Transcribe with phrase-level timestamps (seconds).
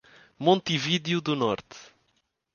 [0.39, 1.77] Montividiu do Norte